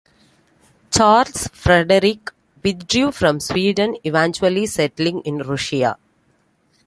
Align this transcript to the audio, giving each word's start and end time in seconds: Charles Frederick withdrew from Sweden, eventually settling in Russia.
Charles 0.89 1.47
Frederick 1.49 2.31
withdrew 2.63 3.11
from 3.11 3.39
Sweden, 3.39 3.97
eventually 4.03 4.65
settling 4.65 5.21
in 5.21 5.37
Russia. 5.37 5.95